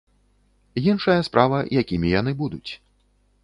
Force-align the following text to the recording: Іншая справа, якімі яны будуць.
Іншая 0.91 1.19
справа, 1.29 1.59
якімі 1.85 2.07
яны 2.19 2.31
будуць. 2.43 2.67